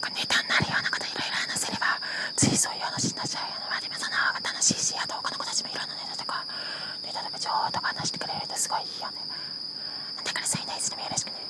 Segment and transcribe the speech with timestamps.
[0.00, 2.00] なんかネタになるようなこといろいろ話せれば
[2.36, 6.44] ついそういう話になっちゃうよねまあでもその方が楽しいしあと他の子たちもいろんなネタとか
[7.04, 8.68] ネタとか情報とか話してくれるとす。
[8.68, 9.20] ごいいいよね。
[10.24, 11.42] だからそういうのいつでもよろしくね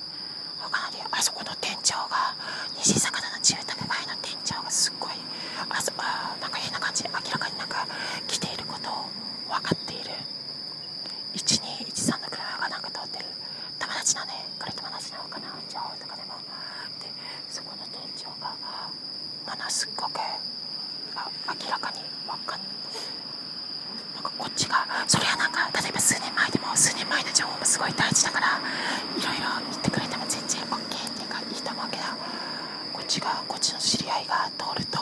[0.58, 2.34] 他のあそこの店長が
[2.78, 5.10] 西坂田の住宅街の店長がすっごい
[5.68, 7.86] あそあなんか変な感じで明らかになんか
[8.26, 9.06] 来ていることを
[9.52, 10.10] 分かっている。
[11.36, 13.26] 1213の車がなんか通ってる。
[13.78, 16.34] 友達のねこれ友達のかな情報とかでも
[17.04, 17.06] で
[17.50, 18.54] そこの店長が
[19.70, 20.18] ものすごく
[21.62, 22.60] 明らかに分かん
[24.16, 28.58] なんかこっちがそれはなんか例えば数年前でも数年前の情報もすごい大事だから
[29.16, 32.02] いろいろ言ってくれても全然 OK っていうかいいと思うけど
[32.92, 34.98] こっちがこっちの知り合いが通ると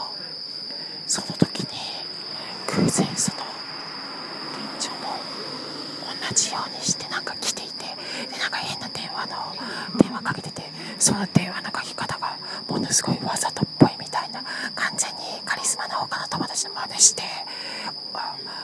[1.07, 1.79] その時に
[2.67, 3.49] 偶然その
[4.77, 5.17] 店長も
[6.29, 7.85] 同じようにしてなんか来ていて
[8.29, 9.57] でなんか変な電話の
[9.97, 10.63] 電話かけてて
[10.99, 12.37] その電話のかけ方が
[12.69, 14.43] ものすごいわざとっぽいみたいな
[14.75, 17.25] 完全にカリスマな他の友達の真似して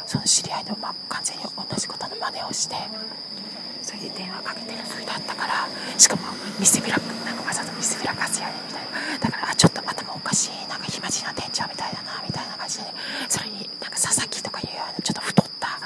[0.07, 2.77] その知り合いの、ま、完全に同じことの真似をして
[3.83, 5.67] それで電話かけてるふうだったから
[5.99, 6.23] しかも
[6.61, 9.19] 見せびらなんかわざと見せびらかすよねみたいな。
[9.19, 12.85] だからあちょっと頭おかしいなんか暇人な店長みたいだなみたいな感じで
[13.29, 15.81] それになんか佐々木とかいうようなちょっと太った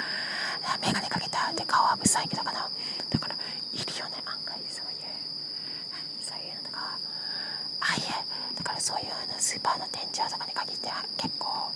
[0.83, 2.69] 眼鏡かけたで顔はブサイクだから
[3.11, 3.35] だから
[3.73, 5.09] いるよね案外そういう。
[6.23, 6.99] そういうのとか
[7.81, 11.73] あいえだからそういうのスーパーの店長とかに限っては結構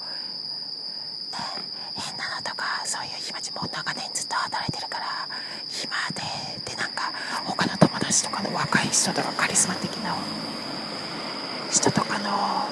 [1.32, 5.06] ね変なのとかそういう暇ちもう長年ずっと働いてるから
[5.68, 6.22] 暇で
[6.70, 7.12] でなんか
[7.44, 10.14] 他の友達とかの若い人とかカリスマ的な
[11.70, 12.68] 人とかの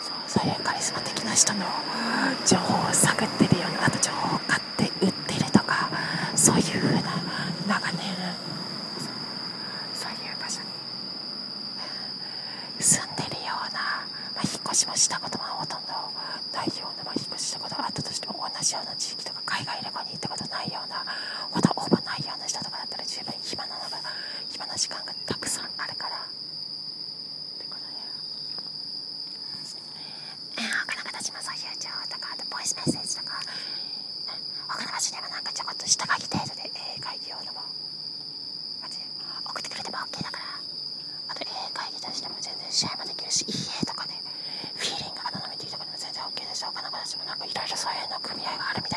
[0.00, 1.64] そうそういうカリスマ的な人の
[2.46, 5.88] 情報を探ってるようなあと情報を買って売ってるとか
[6.34, 7.22] そういう風な
[7.68, 8.00] 長年
[9.94, 10.66] そういう場所に
[12.80, 13.80] 住んでるような、
[14.34, 15.92] まあ、引っ越しもしたこともほとんど
[16.52, 21.04] ないような、まあ、引っ越ししたことあったとしても同じような地域とか海外旅行に行ったことないような
[21.50, 23.98] ほとほぼないような人とかだったら十分暇なのが
[24.50, 26.20] 暇な時間がたくさんあるからっ
[27.58, 27.86] てこと
[30.58, 30.64] で。
[30.64, 33.38] え他の形もそういう情報とかあとボイスメッセージとか
[34.68, 37.62] 他の場所でもなんかちょこっと下書き程度で絵描いてようのも
[48.44, 48.93] 예, 여행 아닙니다.